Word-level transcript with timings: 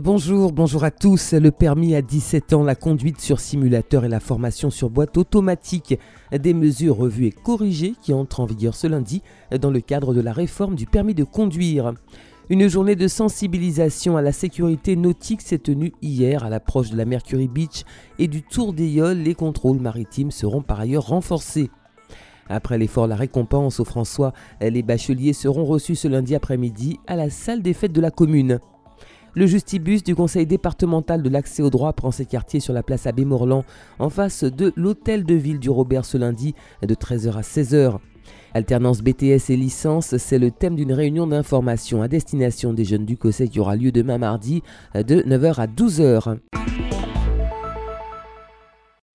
Bonjour, 0.00 0.52
bonjour 0.52 0.84
à 0.84 0.90
tous. 0.90 1.34
Le 1.34 1.50
permis 1.50 1.94
à 1.94 2.00
17 2.00 2.54
ans, 2.54 2.62
la 2.62 2.74
conduite 2.74 3.20
sur 3.20 3.40
simulateur 3.40 4.06
et 4.06 4.08
la 4.08 4.20
formation 4.20 4.70
sur 4.70 4.88
boîte 4.88 5.18
automatique. 5.18 5.98
Des 6.32 6.54
mesures 6.54 6.96
revues 6.96 7.26
et 7.26 7.30
corrigées 7.30 7.92
qui 8.00 8.14
entrent 8.14 8.40
en 8.40 8.46
vigueur 8.46 8.74
ce 8.74 8.86
lundi 8.86 9.20
dans 9.60 9.70
le 9.70 9.82
cadre 9.82 10.14
de 10.14 10.22
la 10.22 10.32
réforme 10.32 10.76
du 10.76 10.86
permis 10.86 11.12
de 11.12 11.24
conduire. 11.24 11.92
Une 12.48 12.68
journée 12.68 12.96
de 12.96 13.06
sensibilisation 13.06 14.16
à 14.16 14.22
la 14.22 14.32
sécurité 14.32 14.96
nautique 14.96 15.42
s'est 15.42 15.58
tenue 15.58 15.92
hier 16.00 16.42
à 16.42 16.48
l'approche 16.48 16.88
de 16.88 16.96
la 16.96 17.04
Mercury 17.04 17.48
Beach 17.48 17.84
et 18.18 18.28
du 18.28 18.42
Tour 18.42 18.72
des. 18.72 19.14
Les 19.14 19.34
contrôles 19.34 19.78
maritimes 19.78 20.30
seront 20.30 20.62
par 20.62 20.80
ailleurs 20.80 21.08
renforcés. 21.08 21.68
Après 22.48 22.78
l'effort 22.78 23.06
La 23.06 23.16
Récompense 23.16 23.78
au 23.78 23.84
François, 23.84 24.32
les 24.62 24.82
bacheliers 24.82 25.34
seront 25.34 25.66
reçus 25.66 25.96
ce 25.96 26.08
lundi 26.08 26.34
après-midi 26.34 26.98
à 27.06 27.14
la 27.14 27.28
salle 27.28 27.60
des 27.60 27.74
fêtes 27.74 27.92
de 27.92 28.00
la 28.00 28.10
commune. 28.10 28.58
Le 29.34 29.46
justibus 29.46 30.04
du 30.04 30.14
conseil 30.14 30.44
départemental 30.44 31.22
de 31.22 31.30
l'accès 31.30 31.62
au 31.62 31.70
droit 31.70 31.94
prend 31.94 32.10
ses 32.10 32.26
quartiers 32.26 32.60
sur 32.60 32.74
la 32.74 32.82
place 32.82 33.06
Abbé 33.06 33.24
Morland, 33.24 33.64
en 33.98 34.10
face 34.10 34.44
de 34.44 34.74
l'hôtel 34.76 35.24
de 35.24 35.34
ville 35.34 35.58
du 35.58 35.70
Robert 35.70 36.04
ce 36.04 36.18
lundi, 36.18 36.54
de 36.82 36.94
13h 36.94 37.38
à 37.38 37.40
16h. 37.40 37.96
Alternance 38.52 39.00
BTS 39.00 39.48
et 39.48 39.56
licence, 39.56 40.18
c'est 40.18 40.38
le 40.38 40.50
thème 40.50 40.76
d'une 40.76 40.92
réunion 40.92 41.26
d'information 41.26 42.02
à 42.02 42.08
destination 42.08 42.74
des 42.74 42.84
jeunes 42.84 43.06
du 43.06 43.16
COSEC 43.16 43.52
qui 43.52 43.60
aura 43.60 43.74
lieu 43.76 43.90
demain 43.90 44.18
mardi 44.18 44.62
de 44.94 45.22
9h 45.22 45.54
à 45.58 45.66
12h. 45.66 46.36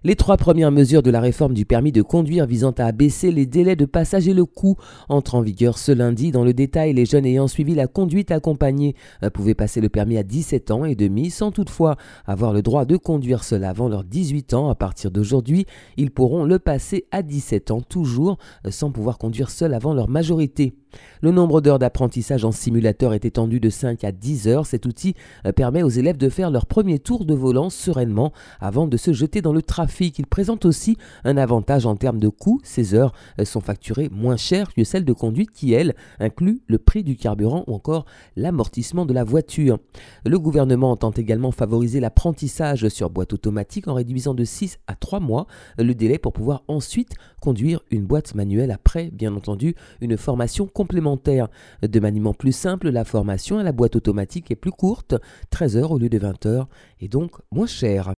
Les 0.03 0.15
trois 0.15 0.37
premières 0.37 0.71
mesures 0.71 1.01
de 1.01 1.09
la 1.09 1.19
réforme 1.19 1.55
du 1.55 1.65
permis 1.65 1.91
de 1.91 2.03
conduire 2.03 2.45
visant 2.45 2.69
à 2.77 2.85
abaisser 2.85 3.31
les 3.31 3.47
délais 3.47 3.75
de 3.75 3.85
passage 3.85 4.27
et 4.27 4.33
le 4.35 4.45
coût 4.45 4.75
entrent 5.09 5.33
en 5.33 5.41
vigueur 5.41 5.79
ce 5.79 5.91
lundi. 5.91 6.29
Dans 6.29 6.43
le 6.43 6.53
détail, 6.53 6.93
les 6.93 7.07
jeunes 7.07 7.25
ayant 7.25 7.47
suivi 7.47 7.73
la 7.73 7.87
conduite 7.87 8.29
accompagnée 8.29 8.95
euh, 9.23 9.31
pouvaient 9.31 9.55
passer 9.55 9.81
le 9.81 9.89
permis 9.89 10.19
à 10.19 10.21
17 10.21 10.69
ans 10.69 10.85
et 10.85 10.93
demi 10.93 11.31
sans 11.31 11.49
toutefois 11.49 11.97
avoir 12.27 12.53
le 12.53 12.61
droit 12.61 12.85
de 12.85 12.95
conduire 12.95 13.43
seul 13.43 13.63
avant 13.63 13.89
leurs 13.89 14.03
18 14.03 14.53
ans. 14.53 14.69
À 14.69 14.75
partir 14.75 15.09
d'aujourd'hui, 15.09 15.65
ils 15.97 16.11
pourront 16.11 16.43
le 16.45 16.59
passer 16.59 17.07
à 17.09 17.23
17 17.23 17.71
ans 17.71 17.81
toujours 17.81 18.37
euh, 18.67 18.69
sans 18.69 18.91
pouvoir 18.91 19.17
conduire 19.17 19.49
seul 19.49 19.73
avant 19.73 19.95
leur 19.95 20.09
majorité. 20.09 20.75
Le 21.21 21.31
nombre 21.31 21.61
d'heures 21.61 21.79
d'apprentissage 21.79 22.45
en 22.45 22.51
simulateur 22.51 23.13
est 23.13 23.25
étendu 23.25 23.59
de 23.59 23.69
5 23.69 24.03
à 24.03 24.11
10 24.11 24.47
heures. 24.47 24.65
Cet 24.65 24.85
outil 24.85 25.15
euh, 25.45 25.51
permet 25.51 25.83
aux 25.83 25.89
élèves 25.89 26.17
de 26.17 26.29
faire 26.29 26.51
leur 26.51 26.65
premier 26.65 26.99
tour 26.99 27.25
de 27.25 27.33
volant 27.33 27.69
sereinement 27.69 28.33
avant 28.59 28.87
de 28.87 28.97
se 28.97 29.13
jeter 29.13 29.41
dans 29.41 29.53
le 29.53 29.61
trafic. 29.61 30.19
Il 30.19 30.27
présente 30.27 30.65
aussi 30.65 30.97
un 31.23 31.37
avantage 31.37 31.85
en 31.85 31.95
termes 31.95 32.19
de 32.19 32.29
coût. 32.29 32.59
Ces 32.63 32.93
heures 32.93 33.13
euh, 33.39 33.45
sont 33.45 33.61
facturées 33.61 34.09
moins 34.09 34.37
cher 34.37 34.73
que 34.73 34.83
celles 34.83 35.05
de 35.05 35.13
conduite 35.13 35.51
qui, 35.51 35.73
elles, 35.73 35.95
incluent 36.19 36.61
le 36.67 36.77
prix 36.77 37.03
du 37.03 37.15
carburant 37.15 37.63
ou 37.67 37.73
encore 37.73 38.05
l'amortissement 38.35 39.05
de 39.05 39.13
la 39.13 39.23
voiture. 39.23 39.79
Le 40.25 40.39
gouvernement 40.39 40.91
entend 40.91 41.11
également 41.11 41.51
favoriser 41.51 41.99
l'apprentissage 41.99 42.87
sur 42.89 43.09
boîte 43.09 43.33
automatique 43.33 43.87
en 43.87 43.93
réduisant 43.93 44.33
de 44.33 44.43
6 44.43 44.77
à 44.87 44.95
3 44.95 45.19
mois 45.19 45.47
le 45.77 45.95
délai 45.95 46.17
pour 46.17 46.33
pouvoir 46.33 46.63
ensuite 46.67 47.15
conduire 47.41 47.81
une 47.91 48.05
boîte 48.05 48.35
manuelle 48.35 48.71
après, 48.71 49.09
bien 49.11 49.35
entendu, 49.35 49.75
une 50.01 50.17
formation 50.17 50.67
complémentaire. 50.77 51.47
De 51.81 51.99
maniement 51.99 52.35
plus 52.35 52.51
simple, 52.51 52.89
la 52.89 53.03
formation 53.03 53.57
à 53.57 53.63
la 53.63 53.71
boîte 53.71 53.95
automatique 53.95 54.51
est 54.51 54.55
plus 54.55 54.71
courte, 54.71 55.15
13 55.49 55.75
heures 55.75 55.91
au 55.91 55.97
lieu 55.97 56.07
de 56.07 56.19
20 56.19 56.45
heures, 56.45 56.69
et 56.99 57.07
donc 57.07 57.31
moins 57.51 57.65
chère. 57.65 58.13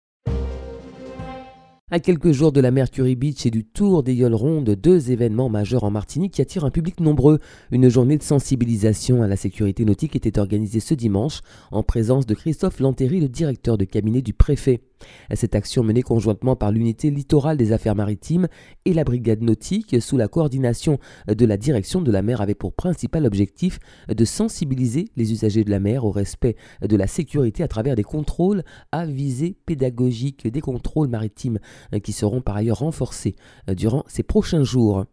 À 1.90 2.00
quelques 2.00 2.34
jours 2.34 2.52
de 2.52 2.60
la 2.60 2.70
Mercury 2.70 3.16
Beach 3.16 3.46
et 3.46 3.50
du 3.50 3.64
Tour 3.64 4.04
des 4.04 4.14
Yoles 4.14 4.36
Rondes, 4.36 4.72
deux 4.72 5.10
événements 5.10 5.50
majeurs 5.50 5.86
en 5.86 5.90
Martinique 5.90 6.34
qui 6.34 6.42
attirent 6.42 6.66
un 6.66 6.70
public 6.70 7.00
nombreux. 7.00 7.40
Une 7.72 7.90
journée 7.90 8.18
de 8.18 8.24
sensibilisation 8.24 9.24
à 9.24 9.28
la 9.28 9.38
sécurité 9.38 9.86
nautique 9.86 10.18
était 10.18 10.38
organisée 10.38 10.82
ce 10.82 10.94
dimanche 10.94 11.40
en 11.72 11.82
présence 11.82 12.26
de 12.26 12.36
Christophe 12.36 12.82
Lantéry, 12.82 13.22
le 13.22 13.30
directeur 13.30 13.78
de 13.78 13.86
cabinet 13.86 14.22
du 14.22 14.34
préfet. 14.34 14.82
Cette 15.34 15.56
action 15.56 15.84
menée 15.84 16.02
conjointement 16.02 16.56
par 16.56 16.72
l'unité 16.72 17.12
littorale 17.12 17.58
des 17.58 17.72
affaires 17.72 17.96
maritimes 17.96 18.48
et 18.86 18.94
la 18.94 19.04
brigade 19.04 19.42
nautique 19.42 20.02
sous 20.02 20.18
la 20.18 20.28
coordination 20.28 21.00
de 21.28 21.46
la 21.46 21.58
direction 21.58 22.02
de 22.02 22.12
la 22.12 22.22
mer 22.22 22.42
avait 22.42 22.56
pour 22.56 22.74
principal 22.74 23.26
objectif 23.26 23.80
de 24.08 24.26
sensibiliser 24.26 25.10
les 25.16 25.32
usagers 25.32 25.64
de 25.64 25.72
la 25.72 25.80
mer 25.80 26.06
au 26.06 26.12
respect 26.12 26.56
de 26.82 26.96
la 26.96 27.08
sécurité 27.08 27.64
à 27.64 27.68
travers 27.68 27.96
des 27.96 28.04
contrôles 28.04 28.64
à 28.92 29.06
visée 29.06 29.56
pédagogique, 29.66 30.48
des 30.48 30.62
contrôles 30.62 31.10
maritimes 31.10 31.60
qui 32.04 32.12
seront 32.12 32.42
par 32.42 32.56
ailleurs 32.56 32.80
renforcés 32.80 33.36
durant 33.68 34.04
ces 34.08 34.24
prochains 34.24 34.64
jours. 34.64 35.06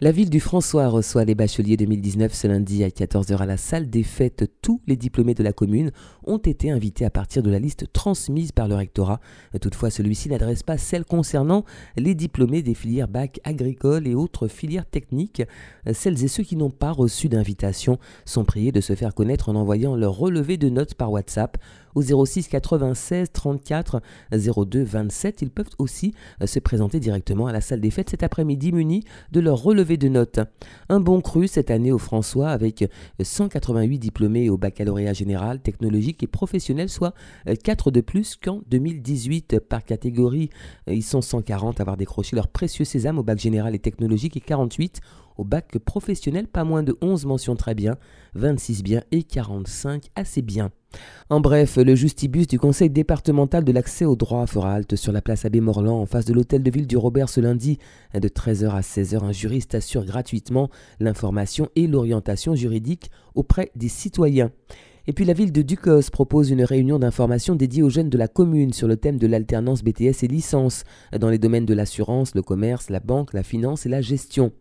La 0.00 0.12
ville 0.12 0.30
du 0.30 0.38
François 0.38 0.86
reçoit 0.86 1.24
les 1.24 1.34
bacheliers 1.34 1.76
2019 1.76 2.32
ce 2.32 2.46
lundi 2.46 2.84
à 2.84 2.88
14h 2.88 3.36
à 3.38 3.46
la 3.46 3.56
salle 3.56 3.90
des 3.90 4.04
fêtes. 4.04 4.48
Tous 4.62 4.80
les 4.86 4.94
diplômés 4.94 5.34
de 5.34 5.42
la 5.42 5.52
commune 5.52 5.90
ont 6.24 6.38
été 6.38 6.70
invités 6.70 7.04
à 7.04 7.10
partir 7.10 7.42
de 7.42 7.50
la 7.50 7.58
liste 7.58 7.92
transmise 7.92 8.52
par 8.52 8.68
le 8.68 8.76
rectorat. 8.76 9.18
Toutefois, 9.60 9.90
celui-ci 9.90 10.28
n'adresse 10.28 10.62
pas 10.62 10.78
celle 10.78 11.04
concernant 11.04 11.64
les 11.96 12.14
diplômés 12.14 12.62
des 12.62 12.74
filières 12.74 13.08
bac 13.08 13.40
agricoles 13.42 14.06
et 14.06 14.14
autres 14.14 14.46
filières 14.46 14.86
techniques. 14.86 15.42
Celles 15.92 16.22
et 16.22 16.28
ceux 16.28 16.44
qui 16.44 16.54
n'ont 16.54 16.70
pas 16.70 16.92
reçu 16.92 17.28
d'invitation 17.28 17.98
sont 18.24 18.44
priés 18.44 18.70
de 18.70 18.80
se 18.80 18.94
faire 18.94 19.16
connaître 19.16 19.48
en 19.48 19.56
envoyant 19.56 19.96
leur 19.96 20.16
relevé 20.16 20.58
de 20.58 20.68
notes 20.68 20.94
par 20.94 21.10
WhatsApp 21.10 21.58
au 21.94 22.02
06 22.02 22.48
96 22.48 23.32
34 23.32 24.00
02 24.32 24.82
27. 24.82 25.42
Ils 25.42 25.50
peuvent 25.50 25.66
aussi 25.78 26.14
euh, 26.42 26.46
se 26.46 26.58
présenter 26.58 27.00
directement 27.00 27.46
à 27.46 27.52
la 27.52 27.60
salle 27.60 27.80
des 27.80 27.90
fêtes 27.90 28.10
cet 28.10 28.22
après-midi 28.22 28.72
munis 28.72 29.04
de 29.32 29.40
leur 29.40 29.62
relevé 29.62 29.96
de 29.96 30.08
notes. 30.08 30.40
Un 30.88 31.00
bon 31.00 31.20
cru 31.20 31.48
cette 31.48 31.70
année 31.70 31.92
au 31.92 31.98
François 31.98 32.50
avec 32.50 32.88
188 33.20 33.98
diplômés 33.98 34.50
au 34.50 34.56
baccalauréat 34.56 35.12
général, 35.12 35.60
technologique 35.60 36.22
et 36.22 36.26
professionnel, 36.26 36.88
soit 36.88 37.14
4 37.64 37.88
euh, 37.88 37.90
de 37.90 38.00
plus 38.00 38.36
qu'en 38.36 38.62
2018 38.68 39.60
par 39.60 39.84
catégorie. 39.84 40.50
Euh, 40.88 40.94
ils 40.94 41.02
sont 41.02 41.22
140 41.22 41.80
à 41.80 41.82
avoir 41.82 41.96
décroché 41.96 42.36
leur 42.36 42.48
précieux 42.48 42.84
sésame 42.84 43.18
au 43.18 43.22
bac 43.22 43.38
général 43.38 43.74
et 43.74 43.78
technologique 43.78 44.36
et 44.36 44.40
48 44.40 45.00
au 45.36 45.44
bac 45.44 45.78
professionnel, 45.78 46.48
pas 46.48 46.64
moins 46.64 46.82
de 46.82 46.96
11 47.00 47.26
mentions 47.26 47.56
très 47.56 47.74
bien, 47.74 47.96
26 48.34 48.82
bien 48.82 49.02
et 49.12 49.22
45 49.22 50.08
assez 50.16 50.42
bien. 50.42 50.70
En 51.30 51.40
bref, 51.40 51.76
le 51.76 51.94
justibus 51.94 52.46
du 52.46 52.58
conseil 52.58 52.88
départemental 52.88 53.62
de 53.62 53.72
l'accès 53.72 54.06
au 54.06 54.16
droit 54.16 54.46
fera 54.46 54.72
halte 54.72 54.96
sur 54.96 55.12
la 55.12 55.20
place 55.20 55.44
Abbé 55.44 55.60
Morland 55.60 56.00
en 56.00 56.06
face 56.06 56.24
de 56.24 56.32
l'hôtel 56.32 56.62
de 56.62 56.70
ville 56.70 56.86
du 56.86 56.96
Robert 56.96 57.28
ce 57.28 57.40
lundi. 57.40 57.78
De 58.14 58.28
13h 58.28 58.70
à 58.70 58.80
16h, 58.80 59.22
un 59.22 59.32
juriste 59.32 59.74
assure 59.74 60.06
gratuitement 60.06 60.70
l'information 61.00 61.68
et 61.76 61.86
l'orientation 61.86 62.54
juridique 62.54 63.10
auprès 63.34 63.70
des 63.76 63.88
citoyens. 63.88 64.50
Et 65.10 65.14
puis 65.14 65.24
la 65.24 65.32
ville 65.32 65.52
de 65.52 65.62
Ducos 65.62 66.10
propose 66.12 66.50
une 66.50 66.62
réunion 66.62 66.98
d'information 66.98 67.54
dédiée 67.54 67.82
aux 67.82 67.88
jeunes 67.88 68.10
de 68.10 68.18
la 68.18 68.28
commune 68.28 68.74
sur 68.74 68.86
le 68.86 68.98
thème 68.98 69.18
de 69.18 69.26
l'alternance 69.26 69.82
BTS 69.82 70.22
et 70.22 70.28
licence 70.28 70.84
dans 71.18 71.30
les 71.30 71.38
domaines 71.38 71.64
de 71.64 71.72
l'assurance, 71.72 72.34
le 72.34 72.42
commerce, 72.42 72.90
la 72.90 73.00
banque, 73.00 73.32
la 73.32 73.42
finance 73.42 73.86
et 73.86 73.88
la 73.88 74.02
gestion. 74.02 74.52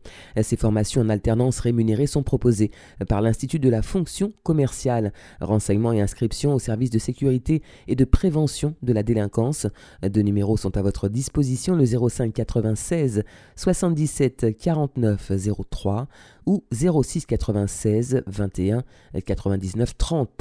Ces 0.41 0.55
formations 0.55 1.01
en 1.01 1.09
alternance 1.09 1.59
rémunérées 1.59 2.07
sont 2.07 2.23
proposées 2.23 2.71
par 3.09 3.21
l'Institut 3.21 3.59
de 3.59 3.67
la 3.67 3.81
fonction 3.81 4.31
commerciale. 4.43 5.11
Renseignements 5.41 5.91
et 5.91 5.99
inscriptions 5.99 6.53
au 6.53 6.59
service 6.59 6.91
de 6.91 6.99
sécurité 6.99 7.61
et 7.89 7.97
de 7.97 8.05
prévention 8.05 8.73
de 8.83 8.93
la 8.93 9.03
délinquance. 9.03 9.67
Deux 10.01 10.21
numéros 10.21 10.55
sont 10.55 10.77
à 10.77 10.81
votre 10.81 11.09
disposition, 11.09 11.75
le 11.75 11.85
05 11.85 12.33
96 12.33 13.25
77 13.57 14.57
49 14.57 15.29
03 15.69 16.07
ou 16.45 16.63
06 16.71 17.25
96 17.25 18.23
21 18.27 18.83
99 19.25 19.97
30. 19.97 20.36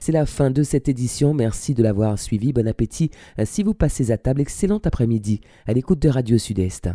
C'est 0.00 0.12
la 0.12 0.26
fin 0.26 0.50
de 0.50 0.62
cette 0.62 0.88
édition. 0.88 1.34
Merci 1.34 1.74
de 1.74 1.82
l'avoir 1.82 2.18
suivi. 2.18 2.52
Bon 2.52 2.66
appétit 2.66 3.10
si 3.44 3.62
vous 3.62 3.74
passez 3.74 4.10
à 4.10 4.18
table. 4.18 4.40
Excellent 4.40 4.80
après-midi 4.84 5.40
à 5.66 5.72
l'écoute 5.72 6.00
de 6.00 6.08
Radio 6.08 6.38
Sud-Est. 6.38 6.88